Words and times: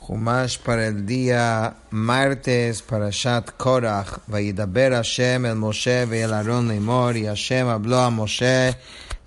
Jumash 0.00 0.58
para 0.58 0.86
el 0.86 1.04
día 1.04 1.76
martes 1.90 2.82
para 2.82 3.10
Shat 3.10 3.56
Korach. 3.56 4.20
Vayidaber 4.26 4.92
Hashem 4.92 5.46
el 5.46 5.56
Moshe 5.56 6.06
ve 6.06 6.22
el 6.22 6.32
Aarón 6.32 6.70
y 6.72 7.24
Hashem 7.26 7.68
habló 7.68 8.00
a 8.00 8.10
Moshe 8.10 8.76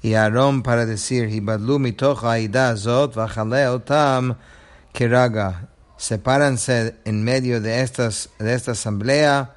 y 0.02 0.14
Aarón 0.14 0.64
para 0.64 0.86
decir 0.86 1.30
Hibadlu 1.30 1.80
mitoch 1.80 2.24
haida 2.24 2.76
zot 2.76 3.16
vachale 3.16 3.68
otam 3.68 4.36
kiraga. 4.92 5.68
Sepáranse 5.98 6.96
en 7.06 7.24
medio 7.24 7.62
de, 7.62 7.82
estas, 7.82 8.30
de 8.40 8.54
esta 8.54 8.72
asamblea 8.72 9.56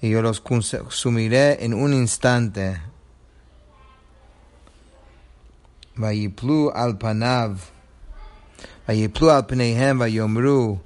y 0.00 0.10
yo 0.10 0.22
los 0.22 0.40
consumiré 0.40 1.64
en 1.64 1.74
un 1.74 1.92
instante. 1.92 2.80
Vayiplu 5.96 6.70
al 6.74 6.98
panav. 6.98 7.75
ויפלו 8.89 9.31
על 9.31 9.41
פניהם 9.47 10.01
ויאמרו 10.01 10.77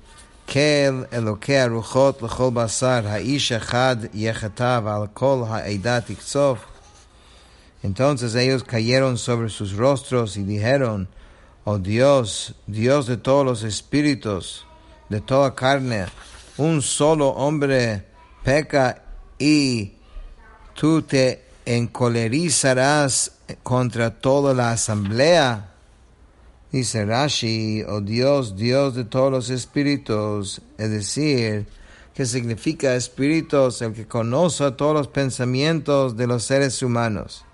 כל 0.45 1.03
אלוקי 1.13 1.57
הרוחות 1.57 2.21
לכל 2.21 2.49
בשר, 2.53 3.01
האיש 3.05 3.51
אחד 3.51 3.97
יחטא 4.13 4.79
ועל 4.83 5.07
כל 5.13 5.43
העדה 5.47 6.01
תקצוף. 6.01 6.59
Entonces 7.83 8.33
ellos 8.33 8.63
cayeron 8.63 9.15
sobre 9.17 9.49
sus 9.49 9.73
rostros 9.73 10.37
y 10.37 10.43
dijeron, 10.43 11.07
Oh 11.65 11.77
Dios, 11.77 12.55
Dios 12.65 13.05
de 13.05 13.17
todos 13.17 13.45
los 13.45 13.61
espíritus, 13.61 14.65
de 15.09 15.21
toda 15.21 15.53
carne, 15.53 16.05
un 16.57 16.81
solo 16.81 17.29
hombre 17.29 18.03
peca 18.43 19.03
y 19.37 19.93
tú 20.73 21.03
te 21.03 21.43
encolerizarás 21.65 23.31
contra 23.61 24.09
toda 24.09 24.53
la 24.55 24.71
asamblea. 24.71 25.68
Dice 26.72 27.04
Rashi, 27.04 27.82
oh 27.82 28.00
Dios, 28.00 28.54
Dios 28.54 28.94
de 28.94 29.02
todos 29.02 29.32
los 29.32 29.50
espíritus, 29.50 30.62
es 30.78 30.90
decir, 30.90 31.66
que 32.14 32.24
significa 32.24 32.94
espíritus, 32.94 33.82
el 33.82 33.92
que 33.92 34.06
conoce 34.06 34.70
todos 34.72 34.94
los 34.94 35.08
pensamientos 35.08 36.16
de 36.16 36.28
los 36.28 36.44
seres 36.44 36.80
humanos. 36.80 37.44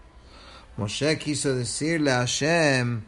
Moshe 0.77 1.19
quiso 1.19 1.55
decirle 1.55 2.11
a 2.13 2.19
Hashem 2.19 3.05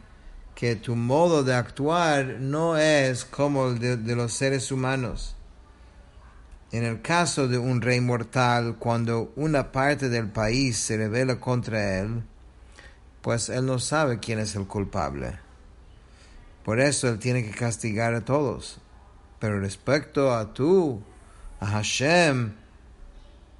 que 0.55 0.75
tu 0.75 0.95
modo 0.95 1.43
de 1.43 1.53
actuar 1.53 2.37
no 2.39 2.75
es 2.75 3.23
como 3.23 3.67
el 3.67 3.77
de, 3.77 3.97
de 3.97 4.15
los 4.15 4.33
seres 4.33 4.71
humanos. 4.71 5.35
En 6.71 6.85
el 6.85 7.03
caso 7.03 7.47
de 7.47 7.59
un 7.59 7.81
rey 7.81 8.01
mortal, 8.01 8.77
cuando 8.79 9.31
una 9.35 9.71
parte 9.71 10.09
del 10.09 10.27
país 10.27 10.79
se 10.79 10.97
revela 10.97 11.39
contra 11.39 11.99
él, 11.99 12.23
pues 13.21 13.49
él 13.49 13.67
no 13.67 13.77
sabe 13.77 14.19
quién 14.19 14.39
es 14.39 14.55
el 14.55 14.65
culpable. 14.65 15.48
Por 16.69 16.79
eso 16.79 17.09
Él 17.09 17.17
tiene 17.17 17.43
que 17.43 17.49
castigar 17.49 18.13
a 18.13 18.23
todos. 18.23 18.77
Pero 19.39 19.59
respecto 19.59 20.35
a 20.35 20.53
tú, 20.53 21.01
a 21.59 21.65
Hashem, 21.65 22.53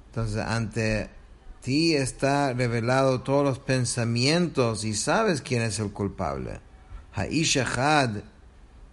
entonces 0.06 0.40
ante 0.40 1.10
ti 1.60 1.96
está 1.96 2.52
revelado 2.52 3.22
todos 3.22 3.42
los 3.44 3.58
pensamientos 3.58 4.84
y 4.84 4.94
sabes 4.94 5.42
quién 5.42 5.62
es 5.62 5.80
el 5.80 5.90
culpable. 5.90 6.60
Haishahad, 7.12 8.18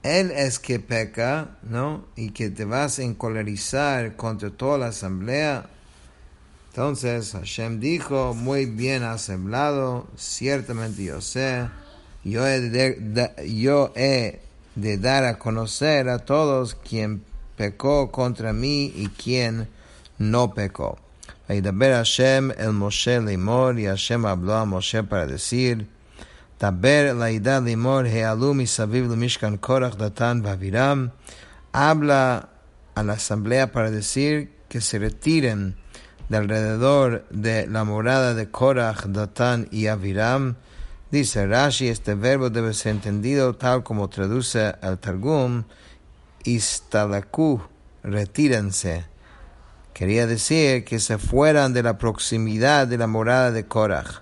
Él 0.01 0.31
es 0.31 0.57
que 0.57 0.79
peca, 0.79 1.59
¿no? 1.61 2.07
Y 2.15 2.31
que 2.31 2.49
te 2.49 2.65
vas 2.65 2.97
a 2.97 3.03
encolerizar 3.03 4.15
contra 4.15 4.49
toda 4.49 4.79
la 4.79 4.87
asamblea. 4.87 5.69
Entonces 6.69 7.33
Hashem 7.33 7.79
dijo, 7.79 8.33
muy 8.33 8.65
bien 8.65 9.03
has 9.03 9.29
hablado, 9.29 10.07
ciertamente 10.15 11.03
yo 11.03 11.21
sé 11.21 11.67
yo 12.26 12.46
he 12.46 12.60
de, 12.60 13.32
yo 13.48 13.92
he 13.94 14.40
de 14.74 14.98
dar 14.98 15.24
a 15.24 15.38
conocer 15.38 16.08
a 16.08 16.18
todos 16.20 16.74
quien 16.74 17.24
pecó 17.56 18.10
contra 18.10 18.52
mí 18.52 18.92
y 18.94 19.08
quien 19.08 19.68
no 20.18 20.54
pecó. 20.54 20.98
וידבר 21.48 21.92
Hashem 21.94 22.52
el 22.58 22.72
Moshe 22.72 23.20
limor, 23.20 23.78
y 23.78 23.86
Hashem 23.86 24.24
habló 24.24 24.54
a 24.54 24.64
Moshe 24.64 25.02
para 25.02 25.26
decir, 25.26 25.86
דבר 26.60 27.12
לעדה 27.18 27.60
לאמור, 27.60 28.00
העלו 28.00 28.54
מסביב 28.54 29.12
למשכן 29.12 29.56
קורח, 29.56 29.94
דתן 29.94 30.40
ואביram, 30.44 31.08
habla 31.74 32.48
a 32.94 33.02
la 33.02 33.14
asamblea 33.14 33.72
para 33.72 33.90
decir 33.90 34.50
que 34.68 34.80
se 34.80 34.98
retiren 34.98 35.76
de 36.28 36.36
alrededor 36.36 37.24
de 37.30 37.66
la 37.66 37.84
morada 37.84 38.34
de 38.34 38.50
Korach, 38.50 39.06
Datán 39.06 39.68
y 39.70 39.86
Aviram, 39.86 40.56
Dice 41.09 41.47
Rashi, 41.47 41.87
este 41.87 42.15
verbo 42.15 42.49
debe 42.49 42.73
ser 42.73 42.91
entendido 42.91 43.55
tal 43.55 43.81
como 43.81 44.09
traduce 44.09 44.75
el 44.81 44.97
Targum, 44.97 45.63
istalaku, 46.43 47.61
retírense. 48.03 49.05
Quería 49.93 50.27
decir 50.27 50.83
que 50.83 50.99
se 50.99 51.17
fueran 51.17 51.71
de 51.73 51.81
la 51.81 51.97
proximidad 51.97 52.87
de 52.87 52.97
la 52.97 53.07
morada 53.07 53.51
de 53.51 53.65
Korach. 53.65 54.21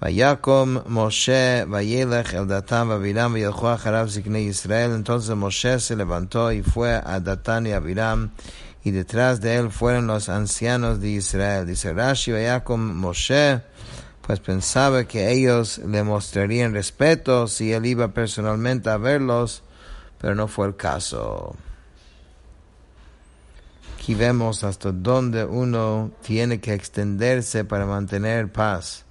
Vayakom 0.00 0.82
Moshe 0.88 1.66
Vayelech 1.66 2.32
el 2.32 2.48
Datán 2.48 2.88
Vaviram 2.88 3.34
Vayelchua 3.34 3.74
Harab 3.74 4.08
Zikne 4.08 4.40
Israel. 4.40 4.92
Entonces 4.94 5.36
Moshe 5.36 5.78
se 5.78 5.94
levantó 5.94 6.50
y 6.52 6.62
fue 6.62 6.94
a 6.94 7.20
Datán 7.20 7.66
y 7.66 7.72
Aviram, 7.72 8.30
y 8.82 8.92
detrás 8.92 9.42
de 9.42 9.56
él 9.56 9.70
fueron 9.70 10.06
los 10.06 10.30
ancianos 10.30 11.02
de 11.02 11.10
Israel. 11.10 11.66
Dice 11.66 11.92
Rashi, 11.92 12.32
Vayakom 12.32 12.80
Moshe 12.80 13.60
pues 14.32 14.40
pensaba 14.40 15.04
que 15.04 15.30
ellos 15.30 15.76
le 15.76 16.02
mostrarían 16.02 16.72
respeto 16.72 17.46
si 17.48 17.70
él 17.74 17.84
iba 17.84 18.14
personalmente 18.14 18.88
a 18.88 18.96
verlos, 18.96 19.62
pero 20.18 20.34
no 20.34 20.48
fue 20.48 20.68
el 20.68 20.76
caso. 20.76 21.54
Aquí 23.94 24.14
vemos 24.14 24.64
hasta 24.64 24.90
dónde 24.90 25.44
uno 25.44 26.12
tiene 26.22 26.60
que 26.60 26.72
extenderse 26.72 27.66
para 27.66 27.84
mantener 27.84 28.50
paz. 28.50 29.04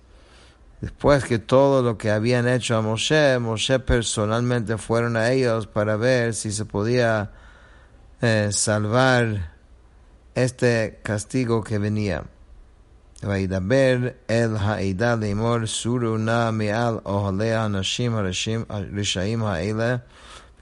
Después 0.79 1.23
que 1.23 1.37
todo 1.37 1.83
lo 1.83 1.99
que 1.99 2.09
habían 2.09 2.47
hecho 2.47 2.75
a 2.75 2.81
Moshe, 2.81 3.37
Moshe 3.37 3.77
personalmente 3.77 4.79
fueron 4.79 5.17
a 5.17 5.29
ellos 5.29 5.67
para 5.67 5.97
ver 5.97 6.33
si 6.33 6.51
se 6.51 6.65
podía 6.65 7.31
eh, 8.21 8.49
salvar 8.51 9.51
este 10.33 10.99
castigo 11.03 11.63
que 11.63 11.77
venía. 11.77 12.23
וידבר 13.22 13.98
אל 14.30 14.56
העדה 14.60 15.14
לאמור 15.14 15.66
סורו 15.66 16.16
נא 16.16 16.50
מעל 16.50 16.98
אוהלי 17.06 17.52
האנשים 17.52 18.14
הרשעים 18.69 19.44
האלה 19.44 19.97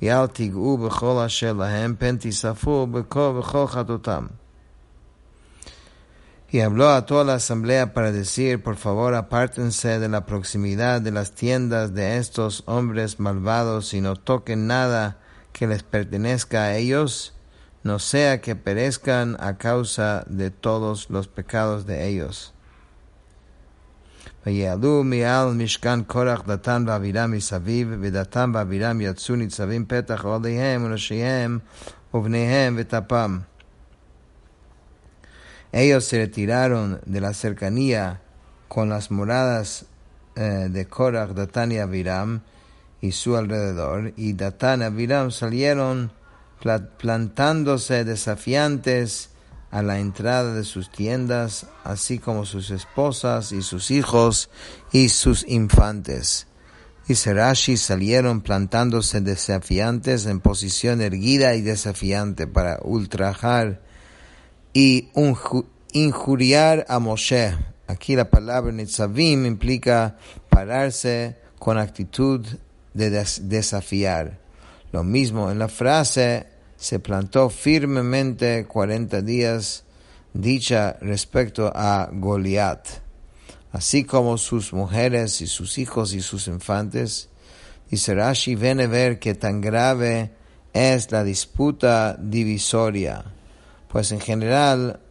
ואל 0.03 0.27
תיגעו 0.27 0.79
בכל 0.79 1.23
אשר 1.27 1.53
להם 1.53 1.95
פן 1.99 2.17
תיספו 2.17 2.87
בכל 2.87 3.67
חטאותם. 3.67 4.27
Y 6.55 6.61
habló 6.61 6.89
a 6.91 7.05
toda 7.05 7.25
la 7.25 7.35
asamblea 7.35 7.95
para 7.95 8.13
decir, 8.13 8.63
por 8.63 8.77
favor, 8.77 9.17
apártense 9.17 9.99
de 9.99 10.09
la 10.09 10.25
proximidad 10.25 11.01
de 11.01 11.11
las 11.11 11.33
tiendas 11.33 11.95
de 11.95 12.17
estos 12.19 12.63
hombres 12.67 13.19
malvados 13.19 13.93
y 13.93 14.01
no 14.01 14.15
toquen 14.15 14.69
nada 14.69 15.19
que 15.53 15.67
les 15.67 15.83
pertenezca 15.83 16.63
a 16.63 16.77
ellos, 16.77 17.35
no 17.83 17.99
sea 17.99 18.41
que 18.41 18.57
perezcan 18.57 19.37
a 19.41 19.59
causa 19.59 20.25
de 20.27 20.51
todos 20.51 21.11
los 21.11 21.29
pecados 21.29 21.87
de 21.87 22.09
ellos. 22.09 22.55
ויעלו 24.47 25.05
מעל 25.05 25.55
משכן 25.55 26.03
קורח 26.03 26.43
דתן 26.47 26.85
ואבירם 26.87 27.31
מסביב, 27.31 27.89
ודתן 28.01 28.51
ואבירם 28.55 29.01
יצאו 29.01 29.37
ניצבים 29.37 29.85
פתח 29.89 30.25
אוהליהם 30.25 30.85
וראשיהם 30.85 31.59
ובניהם 32.15 32.75
וטפם. 32.79 33.39
Ellos 35.73 36.05
se 36.05 36.19
retiraron 36.19 37.01
de 37.05 37.21
la 37.21 37.35
cercanía 37.35 38.21
con 38.69 38.89
las 38.91 39.11
moradas 39.11 39.87
eh, 40.37 40.69
de 40.71 40.87
Korach, 40.87 41.31
Datán 41.31 41.73
y 41.73 41.79
Abiram 41.79 42.43
y 43.01 43.11
su 43.11 43.37
alrededor, 43.37 44.13
y 44.17 44.35
Datán 44.35 44.83
y 44.83 44.85
Abiram 44.85 45.33
salieron 45.33 46.13
plantándose 46.62 48.04
desafiantes 48.04 49.30
a 49.72 49.82
la 49.82 50.00
entrada 50.00 50.54
de 50.54 50.64
sus 50.64 50.92
tiendas, 50.92 51.68
así 51.84 52.20
como 52.20 52.46
sus 52.46 52.72
esposas 52.72 53.52
y 53.52 53.62
sus 53.62 53.92
hijos 53.92 54.50
y 54.92 55.10
sus 55.10 55.46
infantes. 55.48 56.48
Y 57.08 57.16
Serashi 57.16 57.78
salieron 57.78 58.42
plantándose 58.42 59.22
desafiantes 59.22 60.26
en 60.26 60.40
posición 60.40 61.02
erguida 61.02 61.56
y 61.56 61.62
desafiante 61.62 62.46
para 62.46 62.80
ultrajar 62.84 63.82
y 64.74 65.10
injuriar 65.92 66.86
a 66.88 67.00
Moshe. 67.00 67.56
Aquí 67.88 68.16
la 68.16 68.30
palabra 68.30 68.72
Nitzavim 68.72 69.46
implica 69.46 70.18
pararse 70.50 71.38
con 71.58 71.80
actitud 71.80 72.46
de 72.94 73.10
desafiar. 73.10 74.40
Lo 74.92 75.04
mismo 75.04 75.50
en 75.52 75.60
la 75.60 75.68
frase 75.68 76.48
se 76.80 77.00
plantó 77.00 77.50
firmemente 77.50 78.66
cuarenta 78.66 79.22
días 79.22 79.84
dicha 80.34 80.96
respecto 81.02 81.70
a 81.76 82.10
Goliat, 82.10 82.88
así 83.74 84.06
como 84.06 84.38
sus 84.38 84.72
mujeres 84.72 85.42
y 85.42 85.48
sus 85.48 85.78
hijos 85.78 86.14
y 86.14 86.22
sus 86.22 86.48
infantes. 86.48 87.28
Y 87.92 87.98
Serashi 87.98 88.56
viene 88.56 88.84
a 88.84 88.88
ver 88.88 89.20
que 89.20 89.36
tan 89.36 89.60
grave 89.60 90.32
es 90.72 91.12
la 91.12 91.26
disputa 91.26 92.16
divisoria, 92.18 93.26
pues 93.90 94.14
en 94.14 94.22
general 94.22 95.02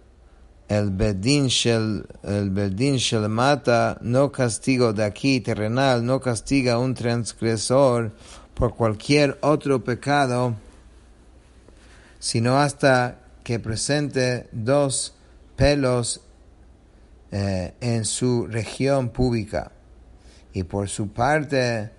el 0.69 0.91
Bedín 0.91 1.49
Shel, 1.49 2.07
el 2.23 3.29
Mata 3.29 3.99
no 4.01 4.33
castigo 4.33 4.95
de 4.95 5.05
aquí 5.05 5.41
terrenal, 5.41 6.05
no 6.05 6.19
castiga 6.19 6.75
a 6.75 6.79
un 6.79 6.95
transgresor 6.95 8.13
por 8.55 8.75
cualquier 8.75 9.37
otro 9.43 9.85
pecado, 9.85 10.55
sino 12.19 12.59
hasta 12.59 13.21
que 13.45 13.61
presente 13.61 14.49
dos 14.53 15.15
pelos 15.57 16.21
eh, 17.31 17.75
en 17.81 18.05
su 18.05 18.47
región 18.47 19.11
pública. 19.11 19.73
Y 20.53 20.65
por 20.65 20.89
su 20.89 21.13
parte, 21.13 21.91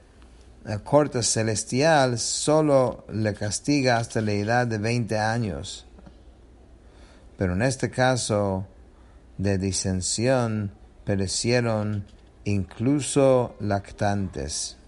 la 0.63 0.79
corte 0.79 1.23
celestial 1.23 2.19
solo 2.19 3.05
le 3.11 3.33
castiga 3.33 3.97
hasta 3.97 4.21
la 4.21 4.31
edad 4.33 4.67
de 4.67 4.77
20 4.77 5.17
años. 5.17 5.85
Pero 7.37 7.53
en 7.53 7.61
este 7.61 7.89
caso 7.89 8.67
de 9.37 9.57
disensión 9.57 10.71
perecieron 11.05 12.05
incluso 12.43 13.55
lactantes. 13.59 14.78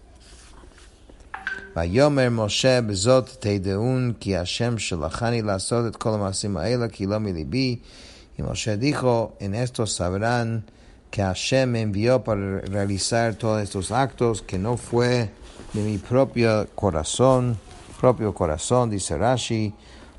ויאמר 1.75 2.29
משה 2.29 2.81
בזאת 2.81 3.29
תדעון 3.39 4.13
כי 4.19 4.37
השם 4.37 4.77
שלחני 4.77 5.41
לעשות 5.41 5.87
את 5.87 5.95
כל 5.95 6.09
המעשים 6.09 6.57
האלה 6.57 6.87
כי 6.87 7.05
לא 7.05 7.17
מליבי. 7.17 7.79
Y 8.37 8.43
Moshe 8.43 8.77
dijo, 8.77 9.35
en 9.39 9.55
esto 9.55 9.87
sabrán 9.87 10.63
que 11.09 11.23
Hashem 11.23 11.71
me 11.71 11.81
envió 11.81 12.23
para 12.23 12.59
realizar 12.61 13.33
todos 13.35 13.63
estos 13.63 13.91
actos, 13.91 14.43
que 14.43 14.59
no 14.59 14.77
fue 14.77 15.31
de 15.73 15.81
mi 15.81 15.97
propio 15.97 16.67
corazón, 16.75 17.57
propio 17.99 18.35
corazón, 18.35 18.91
dice 18.91 19.17
Rashi, 19.17 19.73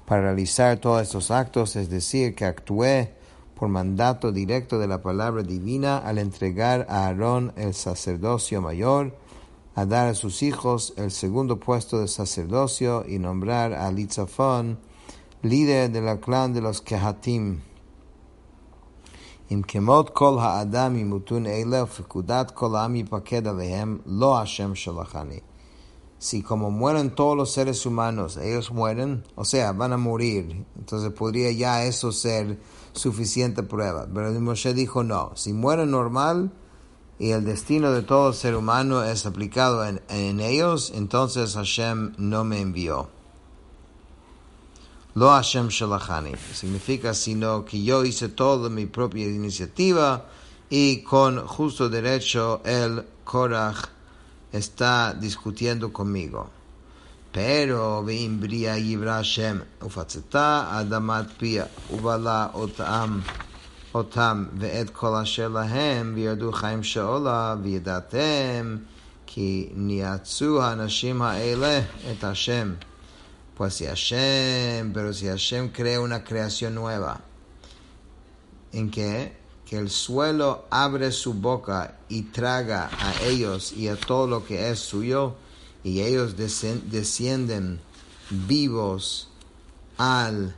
para 0.05 0.23
realizar 0.23 0.79
todos 0.79 1.03
estos 1.03 1.31
actos, 1.31 1.77
es 1.77 1.91
decir, 1.91 2.35
que 2.35 2.45
actué 2.45 3.13
por 3.55 3.69
mandato 3.69 4.33
directo 4.33 4.79
de 4.79 4.89
la 4.89 5.03
palabra 5.03 5.43
divina 5.43 5.99
al 5.99 6.19
entregar 6.19 6.87
a 6.89 7.07
Aarón 7.07 7.53
el 7.57 7.75
sacerdocio 7.75 8.61
mayor, 8.61 9.15
a 9.76 9.86
dar 9.86 10.08
a 10.08 10.14
sus 10.14 10.44
hijos 10.44 10.94
el 10.98 11.12
segundo 11.12 11.60
puesto 11.60 12.00
de 12.00 12.08
sacerdocio 12.08 13.06
y 13.08 13.20
nombrar 13.20 13.74
a 13.74 13.92
Litzafón, 13.92 14.80
líder 15.42 15.92
del 15.92 16.20
clan 16.20 16.54
de 16.54 16.62
los 16.62 16.82
Kehatim. 16.82 17.62
Si 26.20 26.42
como 26.42 26.72
mueren 26.72 27.14
todos 27.14 27.36
los 27.36 27.52
seres 27.52 27.86
humanos, 27.86 28.38
ellos 28.38 28.72
mueren, 28.72 29.26
o 29.36 29.44
sea, 29.44 29.74
van 29.74 29.92
a 29.92 29.98
morir. 29.98 30.66
Entonces 30.78 31.12
podría 31.12 31.52
ya 31.52 31.84
eso 31.84 32.12
ser 32.12 32.60
suficiente 32.94 33.62
prueba. 33.62 34.08
Pero 34.14 34.32
Moshe 34.40 34.74
dijo 34.74 35.04
no. 35.04 35.32
Si 35.36 35.52
mueren 35.52 35.92
normal, 35.92 36.54
y 37.24 37.32
el 37.32 37.46
destino 37.46 37.94
de 37.94 38.02
todo 38.02 38.34
ser 38.34 38.54
humano 38.54 39.02
es 39.02 39.26
aplicado 39.26 39.86
en, 39.86 40.40
ellos, 40.42 40.92
entonces 40.94 41.54
Hashem 41.54 42.16
no 42.18 42.44
me 42.44 42.60
envió. 42.60 43.08
Lo 45.16 45.30
Hashem 45.30 45.70
Shalachani. 45.70 46.34
Significa 46.54 47.14
sino 47.14 47.64
que 47.64 47.82
yo 47.82 48.04
hice 48.04 48.28
todo 48.28 48.70
mi 48.70 48.88
propia 48.88 49.26
iniciativa 49.26 50.26
y 50.70 51.02
con 51.04 51.48
justo 51.48 51.88
derecho 51.88 52.60
el 52.66 53.06
Korach 53.24 53.86
está 54.52 55.14
discutiendo 55.14 55.94
conmigo. 55.94 56.50
Pero 57.32 58.04
veimbria 58.04 58.78
yibra 58.78 59.16
Hashem 59.24 59.64
ufatzeta 59.80 60.78
adamat 60.78 61.32
pia 61.38 61.70
ubala 61.90 62.52
otam 62.54 63.24
אותם 63.95 64.45
ואת 64.59 64.91
כל 64.91 65.15
אשר 65.23 65.49
להם 65.49 66.13
וירדו 66.15 66.53
חיים 66.53 66.83
שאולה 66.83 67.55
וידעתם 67.63 68.77
כי 69.27 69.69
ניאצו 69.75 70.63
האנשים 70.63 71.23
האלה 71.23 71.81
את 72.13 72.25
השם. 72.25 72.75
Pues 73.59 73.75
si 73.75 73.87
Hashem, 73.87 74.93
pero 74.93 75.13
si 75.13 75.27
Hashem 75.27 75.71
crea 75.71 76.01
una 76.01 76.23
creación 76.23 76.77
nueva, 76.77 77.21
en 78.73 78.89
que, 78.89 79.33
que 79.67 79.77
el 79.79 79.91
suelo 79.91 80.67
abre 80.71 81.11
su 81.11 81.35
boca 81.35 81.99
y 82.09 82.23
traga 82.23 82.89
a 83.01 83.21
ellos 83.25 83.73
y 83.73 83.89
a 83.89 83.97
todo 83.97 84.29
lo 84.29 84.47
que 84.47 84.71
es 84.71 84.79
suyo, 84.79 85.35
y 85.83 86.03
ellos 86.03 86.37
descienden 86.37 87.81
vivos 88.31 89.29
al 89.97 90.55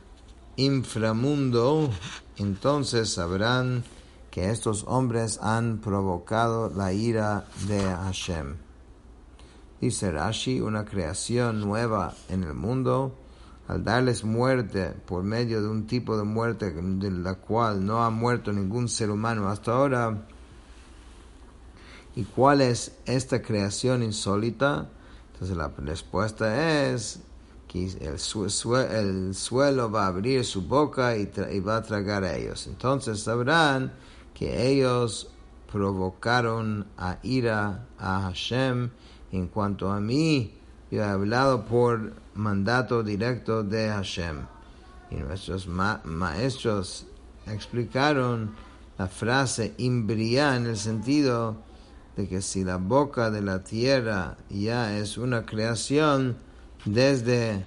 inframundo, 0.55 1.89
entonces 2.36 3.12
sabrán 3.12 3.84
que 4.30 4.50
estos 4.50 4.84
hombres 4.86 5.38
han 5.42 5.78
provocado 5.78 6.68
la 6.68 6.92
ira 6.92 7.46
de 7.68 7.80
Hashem. 7.80 8.56
Dice 9.80 10.10
Rashi, 10.10 10.60
una 10.60 10.84
creación 10.84 11.60
nueva 11.60 12.14
en 12.28 12.44
el 12.44 12.54
mundo, 12.54 13.14
al 13.68 13.84
darles 13.84 14.24
muerte 14.24 14.94
por 15.06 15.22
medio 15.22 15.62
de 15.62 15.68
un 15.68 15.86
tipo 15.86 16.16
de 16.16 16.24
muerte 16.24 16.70
de 16.70 17.10
la 17.10 17.34
cual 17.34 17.84
no 17.84 18.04
ha 18.04 18.10
muerto 18.10 18.52
ningún 18.52 18.88
ser 18.88 19.10
humano 19.10 19.48
hasta 19.48 19.72
ahora. 19.72 20.26
¿Y 22.14 22.24
cuál 22.24 22.60
es 22.60 22.96
esta 23.06 23.42
creación 23.42 24.02
insólita? 24.02 24.88
Entonces 25.32 25.56
la 25.56 25.68
respuesta 25.78 26.88
es 26.90 27.20
el, 27.74 29.34
suelo 29.34 29.90
va 29.90 30.04
a 30.04 30.06
abrir 30.06 30.44
su 30.44 30.62
boca 30.62 31.16
y, 31.16 31.26
va 31.60 31.76
a 31.76 31.82
tragar 31.82 32.24
a 32.24 32.36
ellos. 32.36 32.66
Entonces 32.66 33.20
sabrán 33.20 33.92
que 34.34 34.68
ellos 34.68 35.30
provocaron 35.70 36.86
a 36.96 37.18
ira 37.22 37.86
a 37.98 38.20
Hashem. 38.22 38.90
En 39.32 39.48
cuanto 39.48 39.90
a 39.90 40.00
mí, 40.00 40.54
yo 40.90 41.02
he 41.02 41.04
hablado 41.04 41.66
por 41.66 42.14
mandato 42.34 43.02
directo 43.02 43.62
de 43.62 43.88
Hashem. 43.88 44.46
Y 45.10 45.16
nuestros 45.16 45.66
maestros 45.66 47.06
explicaron 47.46 48.54
la 48.98 49.08
frase 49.08 49.74
imbría 49.76 50.56
en 50.56 50.66
el 50.66 50.76
sentido 50.76 51.56
de 52.16 52.28
que 52.28 52.40
si 52.40 52.64
la 52.64 52.78
boca 52.78 53.30
de 53.30 53.42
la 53.42 53.62
tierra 53.62 54.38
ya 54.48 54.96
es 54.96 55.18
una 55.18 55.44
creación, 55.44 56.38
desde 56.85 57.65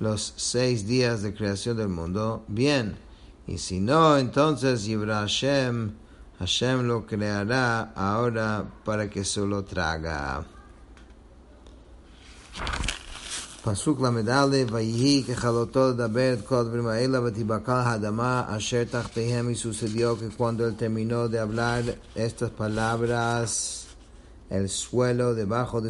los 0.00 0.32
seis 0.36 0.86
días 0.86 1.22
de 1.22 1.34
creación 1.34 1.76
del 1.76 1.88
mundo, 1.88 2.44
bien. 2.48 2.96
Y 3.46 3.58
si 3.58 3.80
no, 3.80 4.16
entonces 4.16 4.84
Yibra 4.84 5.20
Hashem, 5.20 5.92
Hashem 6.38 6.86
lo 6.86 7.06
creará 7.06 7.92
ahora 7.94 8.64
para 8.84 9.10
que 9.10 9.24
se 9.24 9.40
lo 9.40 9.64
traga. 9.64 10.44
פסוק 13.62 14.00
ל"א, 14.00 14.46
ויהי 14.72 15.24
ככלותו 15.28 15.88
לדבר 15.88 16.32
את 16.32 16.46
כל 16.46 16.56
הדברים 16.56 16.86
האלה, 16.86 17.20
ותיבקע 17.24 17.80
האדמה 17.80 18.44
אשר 18.56 18.84
תחתיהם 18.84 19.50
y 19.50 19.54
sucedió 19.54 20.18
que 20.18 20.28
cuando 20.28 20.66
él 20.66 20.76
terminó 20.76 21.28
de 21.28 21.38
hablar 21.38 21.82
estas 22.14 22.50
palabras, 22.50 23.86
el 24.48 24.68
suelo 24.70 25.34
debajo 25.34 25.82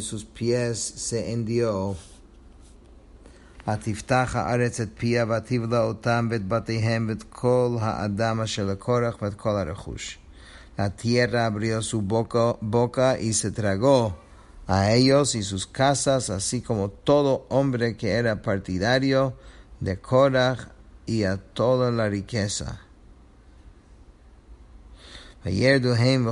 ותפתח 3.68 4.32
הארץ 4.36 4.80
את 4.80 4.90
פיה 4.98 5.26
ותבלע 5.30 5.82
אותם 5.82 6.28
ואת 6.32 6.48
בתיהם 6.48 7.06
ואת 7.10 7.24
כל 7.30 7.78
האדם 7.82 8.42
אשר 8.42 8.66
לקורח 8.66 9.22
ואת 9.22 9.34
כל 9.34 9.50
הרכוש. 9.50 10.18
La 10.78 10.90
tierra 10.90 11.46
abrió 11.46 11.82
su 11.82 12.02
boca, 12.02 12.58
boca 12.60 13.18
y 13.18 13.32
se 13.32 13.50
tragó 13.52 14.18
a 14.68 14.92
ellos 14.92 15.34
y 15.36 15.42
sus 15.42 15.68
casas, 15.68 16.30
así 16.30 16.62
como 16.62 16.90
todo 16.90 17.46
hombre 17.50 17.96
que. 17.96 18.22
וירדו 25.46 25.94
הם 25.94 26.28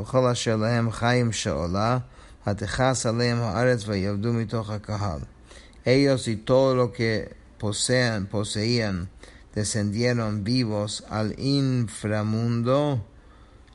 וכל 0.00 0.26
אשר 0.32 0.56
להם 0.56 0.90
חיים 0.90 1.32
שאולה, 1.32 1.98
ותכס 2.46 3.06
עליהם 3.06 3.38
הארץ 3.40 3.88
ויעבדו 3.88 4.32
מתוך 4.32 4.70
הקהל 4.70 5.20
ellos 5.84 6.28
y 6.28 6.36
todo 6.36 6.74
lo 6.74 6.92
que 6.92 7.34
posean, 7.58 8.26
poseían 8.26 9.08
descendieron 9.54 10.44
vivos 10.44 11.04
al 11.08 11.38
inframundo. 11.38 13.04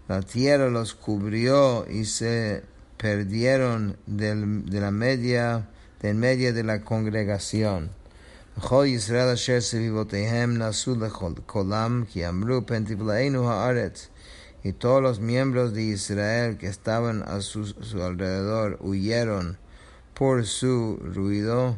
La 0.08 0.22
tierra 0.22 0.70
los 0.70 0.94
cubrió 0.94 1.88
y 1.90 2.06
se 2.06 2.64
perdieron 2.98 3.98
del, 4.06 4.66
de 4.66 4.82
la 4.82 4.92
media, 4.92 5.70
de 6.02 6.10
en 6.10 6.20
medio 6.20 6.54
de 6.54 6.64
la 6.64 6.82
congregación. 6.82 7.92
Y 14.62 14.74
todos 14.74 15.02
los 15.02 15.20
miembros 15.22 15.74
de 15.74 15.84
Israel 15.84 16.58
que 16.58 16.68
estaban 16.68 17.24
a 17.24 17.40
su 17.40 17.74
alrededor 18.04 18.78
huyeron 18.82 19.58
por 20.14 20.46
su 20.46 21.00
ruido 21.02 21.78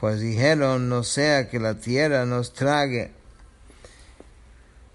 Pues 0.00 0.20
dijeron, 0.20 0.88
no 0.88 1.04
sea 1.04 1.48
que 1.48 1.60
la 1.60 1.74
tierra 1.74 2.26
nos 2.26 2.52
trague. 2.52 3.10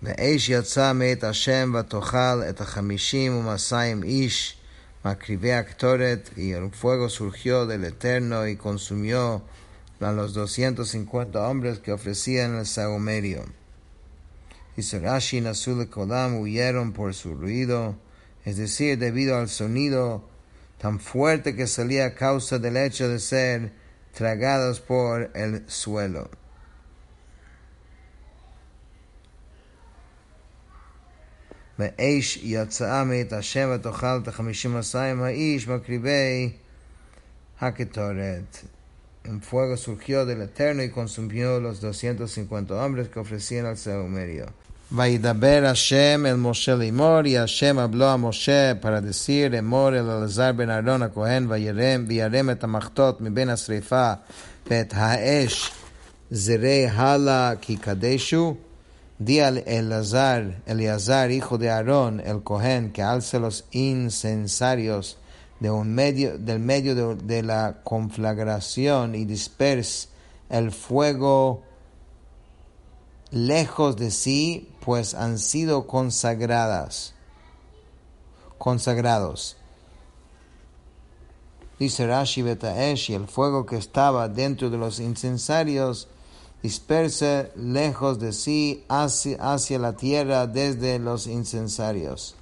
ואש 0.04 0.50
יצא 0.50 0.94
מאת 0.94 1.24
השם 1.24 1.74
ותאכל 1.80 2.44
את 2.50 2.62
החמישים 2.62 3.38
ומאתיים 3.38 4.04
איש 4.04 4.58
מקריבי 5.06 5.54
הקטורת, 5.54 6.30
y 6.38 6.52
el 6.52 6.70
fuego 6.72 7.10
surgió 7.10 7.66
del 7.66 7.84
Eterno 7.84 8.48
y 8.48 8.56
consumió 8.56 9.42
a 10.00 10.12
los 10.12 10.34
250 10.34 11.48
hombres 11.48 11.80
que 11.80 11.92
ofrecían 11.92 12.56
el 12.56 12.66
saumerio. 12.66 13.46
Y 14.76 14.84
Sarashi 14.84 15.38
y 15.38 15.42
Nasul 15.42 15.90
Kolam 15.90 16.40
huyeron 16.40 16.94
por 16.94 17.14
su 17.16 17.34
ruido, 17.34 17.96
es 18.46 18.58
decir, 18.58 19.00
debido 19.00 19.38
al 19.38 19.50
sonido 19.50 20.24
tan 20.78 21.00
fuerte 21.00 21.56
que 21.56 21.66
salía 21.66 22.06
a 22.06 22.14
causa 22.14 22.60
del 22.60 22.78
hecho 22.78 23.10
de 23.10 23.20
ser 23.20 23.72
tragados 24.14 24.80
por 24.80 25.30
el 25.34 25.64
suelo. 25.68 26.30
ואש 31.80 32.40
יצאה 32.44 33.04
מאת 33.04 33.34
השם 33.34 33.70
ותאכל 33.76 34.20
את 34.24 34.28
החמישים 34.28 34.76
עשיים 34.76 35.24
האיש 35.24 35.68
מקריבי 35.68 36.52
הקטורת. 37.62 38.58
En 39.26 39.42
fuego 39.42 39.76
surgió 39.76 40.26
del 40.26 40.42
Eterno 40.42 40.84
y 40.84 40.90
consumió 40.90 41.60
los 41.60 41.82
250 41.82 42.74
hombres 42.74 43.10
que 43.10 43.20
ofrecían 43.20 43.66
al 43.66 43.78
Saumerio. 43.78 44.46
וידבר 44.92 45.64
השם 45.66 46.26
אל 46.26 46.36
משה 46.36 46.76
לאמור, 46.76 47.22
y 47.26 47.38
השם 47.38 47.80
habló 47.80 48.06
a 48.06 48.18
Moshe 48.18 48.82
para 48.82 49.02
decir, 49.02 49.60
אמור 49.60 49.90
אל 49.90 50.10
אלעזר 50.10 50.52
בן 50.52 50.70
אהרון 50.70 51.04
הכהן, 51.04 51.46
וירם, 51.50 52.06
וירם 52.08 52.50
את 52.50 52.64
המחטות 52.64 53.22
מבין 53.22 53.50
השרפה, 53.50 54.14
ואת 54.68 54.94
האש 54.96 55.72
זרי 56.32 56.88
הלאה 56.88 57.52
כי 57.62 57.78
קדשו. 57.78 58.56
Di 59.20 59.42
al 59.42 59.58
Eleazar, 59.66 60.62
Eleazar, 60.68 61.32
hijo 61.32 61.58
de 61.58 61.72
Aarón, 61.72 62.20
el 62.20 62.44
Cohen, 62.44 62.92
que 62.92 63.02
alce 63.02 63.40
los 63.40 63.66
incensarios 63.72 65.18
de 65.60 65.72
un 65.72 65.96
medio, 65.96 66.38
del 66.38 66.60
medio 66.60 66.94
de, 66.94 67.16
de 67.16 67.42
la 67.42 67.78
conflagración 67.84 69.16
y 69.16 69.26
disperse 69.26 70.10
el 70.50 70.72
fuego 70.72 71.64
lejos 73.32 73.98
de 73.98 74.12
sí, 74.12 74.70
pues 74.85 75.15
han 75.15 75.39
sido 75.39 75.87
consagradas, 75.87 77.15
consagrados. 78.59 79.57
Dice 81.79 82.07
Rashi 82.07 82.43
Betaesh, 82.43 83.11
y 83.11 83.15
el 83.15 83.29
fuego 83.29 83.65
que 83.65 83.77
estaba 83.77 84.29
dentro 84.29 84.71
de 84.71 84.79
los 84.79 85.01
incensarios 85.01 86.09
disperse 86.63 87.51
lejos 87.57 88.21
de 88.21 88.33
sí 88.33 88.85
hacia, 88.89 89.53
hacia 89.53 89.79
la 89.79 89.97
tierra 89.97 90.47
desde 90.47 90.99
los 90.99 91.27
incensarios. 91.27 92.37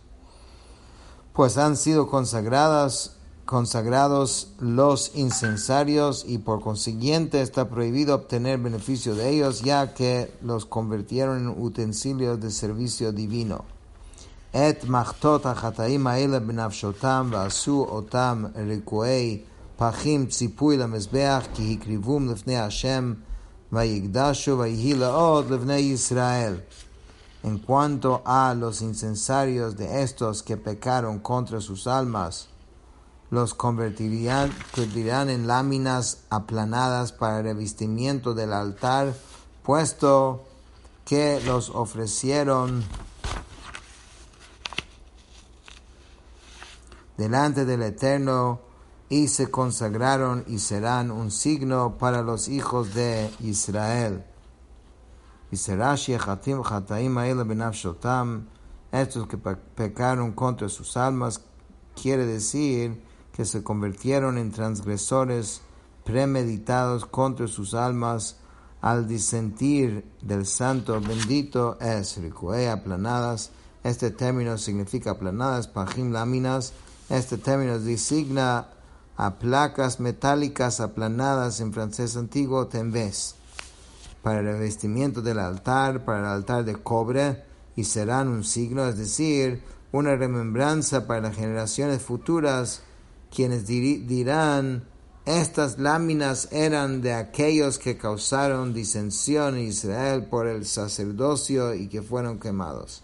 Pues 1.32 1.56
han 1.56 1.76
sido 1.76 2.08
consagradas 2.08 3.16
consagrados 3.50 4.52
los 4.60 5.10
incensarios 5.16 6.24
y 6.24 6.38
por 6.38 6.60
consiguiente 6.60 7.42
está 7.42 7.68
prohibido 7.68 8.14
obtener 8.14 8.60
beneficio 8.60 9.16
de 9.16 9.28
ellos 9.28 9.62
ya 9.62 9.92
que 9.92 10.32
los 10.40 10.66
convirtieron 10.66 11.38
en 11.38 11.48
utensilios 11.60 12.40
de 12.40 12.52
servicio 12.52 13.10
divino. 13.10 13.64
Et 14.52 14.84
machtot 14.84 15.46
hachataim 15.46 16.06
haele 16.06 16.38
benafshotam 16.38 17.32
va'asu 17.32 17.88
otam 17.90 18.52
rikuei 18.54 19.44
pachim 19.76 20.28
tzipui 20.28 20.76
lamezbeach 20.76 21.50
ki 21.52 21.74
hikrivum 21.74 22.28
lefnei 22.28 22.54
Hashem 22.54 23.16
vayigdashu 23.72 24.58
vayihilaot 24.58 25.50
lefnei 25.50 25.90
Israel. 25.90 26.62
En 27.42 27.58
cuanto 27.58 28.22
a 28.24 28.54
los 28.54 28.80
incensarios 28.80 29.76
de 29.76 30.02
estos 30.04 30.44
que 30.44 30.56
pecaron 30.56 31.18
contra 31.18 31.60
sus 31.60 31.88
almas, 31.88 32.49
los 33.30 33.54
convertirían, 33.54 34.52
en 35.30 35.46
láminas 35.46 36.24
aplanadas 36.30 37.12
para 37.12 37.42
revestimiento 37.42 38.34
del 38.34 38.52
altar, 38.52 39.14
puesto 39.62 40.44
que 41.04 41.40
los 41.46 41.70
ofrecieron 41.70 42.84
delante 47.16 47.64
del 47.64 47.82
Eterno 47.82 48.60
y 49.08 49.28
se 49.28 49.50
consagraron 49.50 50.44
y 50.48 50.58
serán 50.58 51.10
un 51.10 51.30
signo 51.30 51.98
para 51.98 52.22
los 52.22 52.48
hijos 52.48 52.94
de 52.94 53.30
Israel. 53.40 54.24
Y 55.52 55.56
estos 58.92 59.26
que 59.26 59.36
pecaron 59.36 60.32
contra 60.32 60.68
sus 60.68 60.96
almas, 60.96 61.42
quiere 62.00 62.24
decir 62.24 63.09
que 63.40 63.46
se 63.46 63.62
convirtieron 63.62 64.36
en 64.36 64.52
transgresores 64.52 65.62
premeditados 66.04 67.06
contra 67.06 67.48
sus 67.48 67.72
almas 67.72 68.36
al 68.82 69.08
disentir 69.08 70.04
del 70.20 70.44
santo 70.44 71.00
bendito 71.00 71.78
es 71.80 72.18
ricué 72.18 72.68
aplanadas. 72.68 73.50
Este 73.82 74.10
término 74.10 74.58
significa 74.58 75.12
aplanadas, 75.12 75.68
pajim 75.68 76.12
láminas. 76.12 76.74
Este 77.08 77.38
término 77.38 77.78
designa 77.78 78.68
a 79.16 79.38
placas 79.38 80.00
metálicas 80.00 80.80
aplanadas 80.80 81.60
en 81.60 81.72
francés 81.72 82.18
antiguo 82.18 82.66
tembés 82.66 83.36
para 84.22 84.40
el 84.40 84.44
revestimiento 84.44 85.22
del 85.22 85.38
altar, 85.38 86.04
para 86.04 86.18
el 86.18 86.26
altar 86.26 86.66
de 86.66 86.74
cobre, 86.74 87.42
y 87.74 87.84
serán 87.84 88.28
un 88.28 88.44
signo, 88.44 88.86
es 88.86 88.98
decir, 88.98 89.62
una 89.92 90.14
remembranza 90.14 91.06
para 91.06 91.22
las 91.22 91.36
generaciones 91.36 92.02
futuras 92.02 92.82
quienes 93.33 93.67
dirán, 93.67 94.83
estas 95.25 95.79
láminas 95.79 96.49
eran 96.51 97.01
de 97.01 97.13
aquellos 97.13 97.79
que 97.79 97.97
causaron 97.97 98.73
disensión 98.73 99.57
en 99.57 99.67
Israel 99.67 100.25
por 100.25 100.47
el 100.47 100.65
sacerdocio 100.65 101.73
y 101.73 101.87
que 101.87 102.01
fueron 102.01 102.39
quemados. 102.39 103.01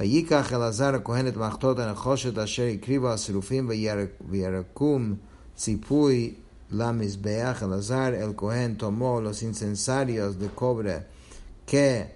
ויקח 0.00 0.52
אלעזר 0.52 0.94
הכהן 0.94 1.26
את 1.28 1.36
מחתות 1.36 1.78
הנחושת 1.78 2.38
אשר 2.38 2.62
הקריבו 2.74 3.08
השרופים 3.12 3.70
וירקום 4.28 5.14
ציפוי 5.56 6.34
למזבח. 6.70 7.62
אלעזר 7.62 8.12
el 8.22 8.36
cohen 8.36 8.76
tomó 8.78 9.20
los 9.20 9.42
incensarios 9.42 10.38
de 10.38 10.48
cobre 10.48 11.06
que 11.66 12.12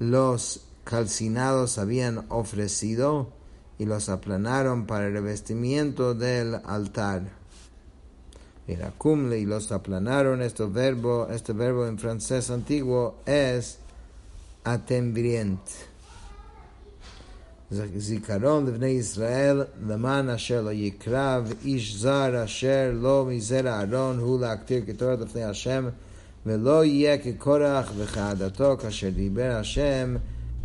los 0.00 0.60
calcinados 0.84 1.78
habían 1.78 2.26
ofrecido 2.28 3.32
y 3.78 3.86
los 3.86 4.08
aplanaron 4.08 4.86
para 4.86 5.06
el 5.06 5.12
revestimiento 5.12 6.14
del 6.14 6.56
altar. 6.64 7.22
Era 8.66 8.92
cumle 8.96 9.38
y 9.38 9.46
los 9.46 9.72
aplanaron. 9.72 10.40
Este 10.40 10.64
verbo, 10.64 11.28
este 11.30 11.52
verbo 11.52 11.86
en 11.86 11.98
francés 11.98 12.50
antiguo 12.50 13.16
es 13.26 13.78
atembrient. 14.64 15.60
זיכרון 17.96 18.66
לבני 18.66 18.86
ישראל 18.86 19.62
למען 19.86 20.28
אשר 20.28 20.62
לא 20.62 20.70
יקרב 20.70 21.52
איש 21.64 21.96
זר 21.96 22.44
אשר 22.44 22.90
לא 22.94 23.26
מזרע 23.28 23.70
אהרון 23.70 24.18
הוא 24.18 24.40
להקטיר 24.40 24.80
קטורת 24.80 25.20
לפני 25.20 25.44
השם 25.44 25.88
ולא 26.46 26.84
יהיה 26.84 27.18
כקורח 27.18 27.92
וכעדתו 27.96 28.76
כאשר 28.80 29.10
דיבר 29.10 29.56
השם 29.60 30.16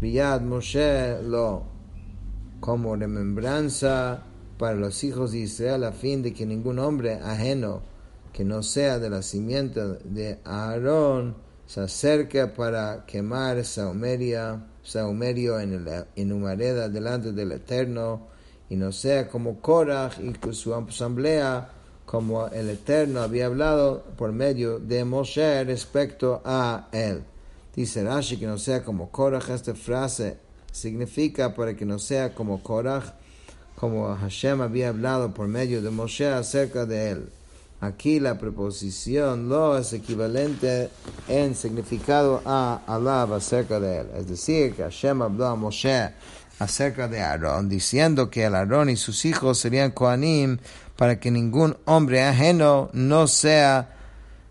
ביד 0.01 0.41
משה 0.41 1.21
לא 1.21 1.61
como 2.64 2.96
remembranza 2.96 4.22
para 4.56 4.74
los 4.74 5.04
hijos 5.04 5.32
de 5.32 5.40
Israel 5.40 5.84
a 5.84 5.92
fin 5.92 6.22
de 6.22 6.32
que 6.32 6.46
ningún 6.46 6.78
hombre 6.78 7.20
ajeno 7.22 7.82
que 8.32 8.42
no 8.42 8.62
sea 8.62 8.98
de 8.98 9.10
la 9.10 9.20
simiente 9.20 9.82
de 10.04 10.38
Aarón 10.46 11.36
se 11.66 11.82
acerque 11.82 12.46
para 12.46 13.04
quemar 13.04 13.62
saumerio 13.66 14.62
en, 15.60 15.72
el, 15.74 16.06
en 16.16 16.32
humareda 16.32 16.88
delante 16.88 17.32
del 17.32 17.52
Eterno 17.52 18.28
y 18.70 18.76
no 18.76 18.92
sea 18.92 19.28
como 19.28 19.60
Korah 19.60 20.12
y 20.18 20.54
su 20.54 20.74
asamblea 20.74 21.68
como 22.06 22.46
el 22.46 22.70
Eterno 22.70 23.20
había 23.20 23.44
hablado 23.44 24.04
por 24.16 24.32
medio 24.32 24.78
de 24.78 25.04
Moshe 25.04 25.64
respecto 25.64 26.40
a 26.46 26.88
él. 26.92 27.24
Dice 27.76 28.02
Rashi 28.04 28.38
que 28.38 28.46
no 28.46 28.56
sea 28.56 28.82
como 28.82 29.10
Korah, 29.10 29.42
esta 29.54 29.74
frase 29.74 30.38
significa 30.74 31.54
para 31.54 31.74
que 31.76 31.86
no 31.86 31.98
sea 31.98 32.34
como 32.34 32.62
Korach, 32.62 33.14
como 33.76 34.14
Hashem 34.14 34.60
había 34.60 34.88
hablado 34.88 35.32
por 35.32 35.46
medio 35.46 35.80
de 35.80 35.90
Moshe 35.90 36.26
acerca 36.26 36.84
de 36.84 37.10
él. 37.10 37.28
Aquí 37.80 38.18
la 38.18 38.38
preposición 38.38 39.48
lo 39.48 39.78
es 39.78 39.92
equivalente 39.92 40.90
en 41.28 41.54
significado 41.54 42.42
a 42.44 42.80
alab 42.86 43.34
acerca 43.34 43.78
de 43.78 44.00
él. 44.00 44.06
Es 44.16 44.28
decir, 44.28 44.74
que 44.74 44.82
Hashem 44.82 45.22
habló 45.22 45.46
a 45.46 45.56
Moshe 45.56 46.10
acerca 46.58 47.08
de 47.08 47.20
Aarón, 47.20 47.68
diciendo 47.68 48.30
que 48.30 48.44
Aarón 48.44 48.90
y 48.90 48.96
sus 48.96 49.24
hijos 49.24 49.58
serían 49.58 49.92
Koanim 49.92 50.58
para 50.96 51.20
que 51.20 51.30
ningún 51.30 51.76
hombre 51.84 52.22
ajeno 52.22 52.90
no 52.92 53.26
sea 53.26 53.94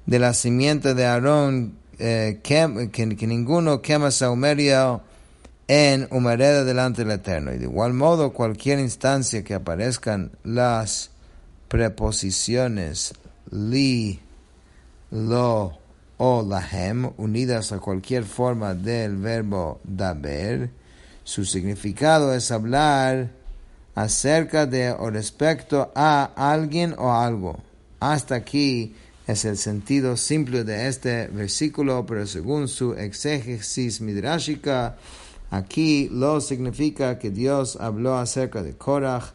de 0.05 0.19
la 0.19 0.33
simiente 0.33 0.93
de 0.93 1.05
Aarón, 1.05 1.77
eh, 1.99 2.39
que, 2.43 2.89
que, 2.91 3.27
ninguno 3.27 3.81
quema 3.81 4.11
saumerio 4.11 5.01
en 5.73 6.07
humareda 6.11 6.63
delante 6.63 7.03
del 7.03 7.13
Eterno. 7.13 7.51
Y 7.51 7.57
de 7.57 7.63
igual 7.63 7.93
modo, 7.93 8.31
cualquier 8.31 8.77
instancia 8.77 9.43
que 9.43 9.55
aparezcan 9.55 10.31
las 10.43 11.09
preposiciones 11.67 13.15
li, 13.49 14.19
lo 15.09 15.79
o 16.17 16.43
lahem, 16.47 17.09
unidas 17.17 17.71
a 17.71 17.79
cualquier 17.79 18.23
forma 18.23 18.75
del 18.75 19.17
verbo 19.17 19.79
daber, 19.83 20.69
su 21.23 21.43
significado 21.43 22.35
es 22.35 22.51
hablar 22.51 23.31
acerca 23.95 24.67
de 24.67 24.91
o 24.91 25.09
respecto 25.09 25.91
a 25.95 26.33
alguien 26.35 26.93
o 26.99 27.13
algo. 27.13 27.59
Hasta 27.99 28.35
aquí 28.35 28.93
es 29.25 29.43
el 29.45 29.57
sentido 29.57 30.17
simple 30.17 30.63
de 30.63 30.87
este 30.87 31.27
versículo, 31.29 32.05
pero 32.05 32.27
según 32.27 32.67
su 32.67 32.93
exégesis 32.93 34.01
midrashica, 34.01 34.97
aquí 35.53 36.09
lo 36.09 36.41
significa 36.41 37.19
que 37.19 37.29
Dios 37.29 37.77
habló 37.79 38.17
acerca 38.17 38.63
de 38.63 38.75
Korach, 38.75 39.33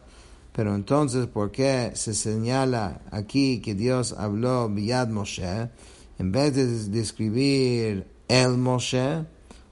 pero 0.51 0.75
entonces, 0.75 1.27
¿por 1.27 1.51
qué 1.51 1.91
se 1.95 2.13
señala 2.13 3.01
aquí 3.11 3.61
que 3.61 3.75
Dios 3.75 4.13
habló 4.17 4.67
Biad 4.69 5.07
Moshe? 5.07 5.69
En 6.17 6.31
vez 6.31 6.55
de 6.55 6.65
describir 6.89 8.07
el 8.27 8.57
Moshe, 8.57 9.25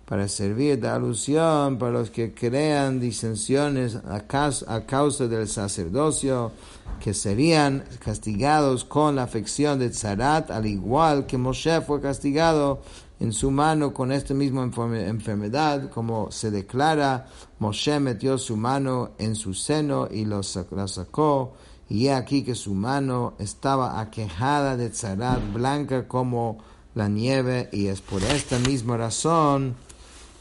para 0.08 0.30
servir 0.30 0.80
de 0.80 0.88
alusión 0.88 1.78
para 1.78 1.92
los 1.92 2.10
que 2.10 2.34
crean 2.34 3.02
disensiones 3.02 3.98
a 3.98 4.26
causa, 4.26 5.28
del 5.28 5.50
sacerdocio, 5.50 6.54
que 7.02 7.14
serían 7.14 7.84
castigados 8.00 8.86
con 8.86 9.18
la 9.18 9.24
afección 9.24 9.80
de 9.80 9.90
Tzarat, 9.90 10.50
al 10.50 10.66
igual 10.66 11.26
que 11.26 11.38
Moshe 11.38 11.82
fue 11.82 12.00
castigado 12.00 12.82
en 13.20 13.34
su 13.34 13.50
mano 13.52 13.94
con 13.94 14.12
esta 14.12 14.34
misma 14.34 14.64
enfermedad, 14.64 15.90
como 15.90 16.32
se 16.32 16.52
declara, 16.52 17.28
Moshe 17.60 18.00
metió 18.00 18.38
su 18.38 18.56
mano 18.56 19.12
en 19.18 19.36
su 19.36 19.54
seno 19.54 20.08
y 20.12 20.26
lo 20.26 20.42
la 20.72 20.88
sacó, 20.88 21.54
y 21.90 22.08
he 22.08 22.14
aquí 22.14 22.44
que 22.44 22.54
su 22.54 22.74
mano 22.74 23.34
estaba 23.40 24.00
aquejada 24.00 24.78
de 24.78 24.90
Tzarat, 24.90 25.42
blanca 25.54 26.08
como 26.08 26.60
la 26.94 27.08
nieve, 27.08 27.70
y 27.72 27.88
es 27.88 28.02
por 28.02 28.24
esta 28.24 28.60
misma 28.60 28.98
razón 28.98 29.76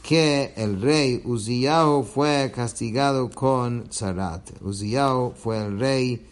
que 0.03 0.53
el 0.55 0.81
rey 0.81 1.21
Uziyahu 1.25 2.03
fue 2.03 2.51
castigado 2.55 3.29
con 3.29 3.87
Zarat. 3.91 4.61
Uziyahu 4.61 5.33
fue 5.35 5.57
el 5.65 5.79
rey 5.79 6.25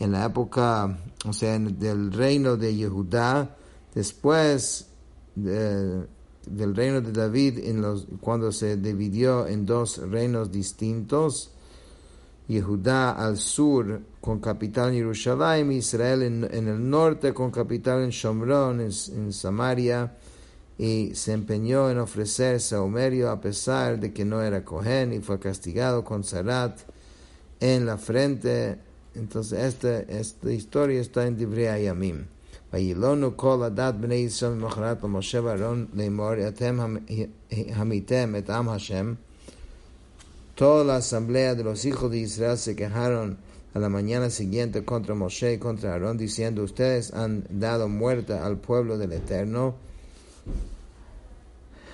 en 0.00 0.12
la 0.12 0.24
época, 0.24 0.98
o 1.26 1.32
sea, 1.32 1.58
del 1.58 2.12
reino 2.12 2.56
de 2.56 2.74
Yehudá, 2.74 3.56
después 3.94 4.89
del 5.34 6.74
reino 6.74 7.00
de 7.00 7.12
David, 7.12 7.58
en 7.58 7.82
los, 7.82 8.06
cuando 8.20 8.52
se 8.52 8.76
dividió 8.76 9.46
en 9.46 9.66
dos 9.66 9.98
reinos 9.98 10.50
distintos, 10.50 11.52
Yehudá 12.48 13.12
al 13.12 13.36
sur 13.36 14.00
con 14.20 14.40
capital 14.40 14.88
en 14.88 14.96
Jerusalén, 14.96 15.70
Israel 15.70 16.22
en, 16.22 16.68
el 16.68 16.90
norte 16.90 17.32
con 17.32 17.52
capital 17.52 18.02
en 18.02 18.10
Shomron, 18.10 18.80
en 18.80 19.32
Samaria, 19.32 20.16
y 20.80 21.14
se 21.14 21.32
empeñó 21.32 21.90
en 21.90 21.98
ofrecer 21.98 22.58
saumerio 22.58 23.30
a 23.30 23.38
pesar 23.38 24.00
de 24.00 24.14
que 24.14 24.24
no 24.24 24.40
era 24.40 24.64
cohen 24.64 25.12
y 25.12 25.20
fue 25.20 25.38
castigado 25.38 26.02
con 26.02 26.24
zarat 26.24 26.80
en 27.60 27.84
la 27.84 27.98
frente. 27.98 28.78
Entonces 29.14 29.58
esta, 29.58 30.00
esta 30.00 30.50
historia 30.50 30.98
está 30.98 31.26
en 31.26 31.36
Divrei 31.36 31.66
Ayamim. 31.66 32.24
וילונו 32.73 33.37
כל 33.37 33.63
הדת 33.63 33.93
בני 33.93 34.15
ישראל 34.15 34.53
ממחרת 34.53 35.03
למשה 35.03 35.43
ואהרון 35.43 35.85
לאמור 35.93 36.33
אתם 36.47 36.95
hamitem 37.51 38.35
et 38.35 38.49
am 38.49 38.67
Hashem 38.67 39.15
Toda 40.55 40.83
la 40.85 40.95
asamblea 40.97 41.53
de 41.53 41.63
los 41.63 41.83
hijos 41.83 42.09
de 42.11 42.19
Israel 42.19 42.57
se 42.57 42.75
quejaron 42.77 43.37
a 43.73 43.79
la 43.79 43.89
mañana 43.89 44.29
siguiente 44.29 44.85
contra 44.85 45.13
Moshe 45.13 45.53
y 45.53 45.57
contra 45.57 45.91
Aarón 45.91 46.17
diciendo 46.17 46.63
ustedes 46.63 47.13
han 47.13 47.43
dado 47.49 47.89
muerte 47.89 48.33
al 48.33 48.57
pueblo 48.57 48.97
del 48.97 49.11
Eterno 49.11 49.75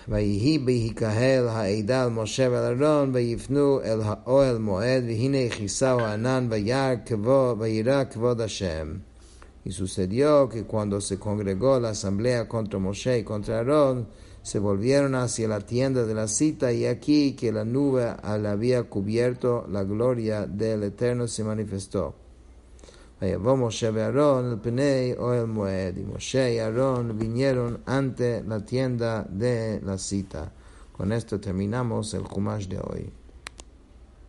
ויהי 0.08 0.60
בהיקהל 0.60 1.48
העדה 1.48 2.04
על 2.04 2.10
משה 2.10 2.48
ועל 2.52 2.84
אהרון 2.84 3.12
ויפנו 3.14 3.82
אל 3.84 4.02
האוהל 4.04 4.58
מועד 4.58 5.04
והנה 5.04 5.50
כיסהו 5.50 6.00
הענן 6.00 6.48
וירא 6.50 8.04
כבוד 8.12 8.42
השם. 8.42 8.94
Y 9.67 9.73
sucedió 9.73 10.49
que 10.49 10.63
cuando 10.63 11.01
se 11.01 11.19
congregó 11.19 11.81
la 11.81 11.89
asamblea 11.89 12.47
contra 12.47 12.79
Moshe 12.79 13.19
y 13.19 13.25
contra 13.25 13.57
Aarón, 13.57 14.07
se 14.41 14.61
volvieron 14.61 15.17
hacia 15.17 15.49
la 15.49 15.59
tienda 15.59 16.05
de 16.05 16.15
la 16.15 16.29
cita 16.29 16.73
y 16.73 16.87
aquí 16.87 17.35
que 17.35 17.51
la 17.51 17.65
nube 17.65 18.15
la 18.23 18.53
había 18.53 18.85
cubierto, 18.85 19.67
la 19.69 19.83
gloria 19.83 20.47
del 20.47 20.85
Eterno 20.85 21.27
se 21.27 21.43
manifestó. 21.43 22.15
Vayavó 23.21 23.57
Moshe 23.57 23.91
y 23.91 23.99
Aarón 23.99 24.53
el 24.53 24.59
Penei 24.61 25.15
o 25.19 25.35
el 25.35 25.49
Moed. 25.49 25.97
Y 25.97 26.05
Moshe 26.05 26.55
y 26.55 26.59
Aarón 26.61 27.19
vinieron 27.19 27.81
ante 27.87 28.45
la 28.45 28.65
tienda 28.65 29.27
de 29.29 29.81
la 29.83 29.99
cita. 29.99 30.53
Con 30.93 31.11
esto 31.11 31.41
terminamos 31.41 32.15
el 32.15 32.23
Jumash 32.23 32.69
de 32.69 32.79
hoy. 32.79 33.11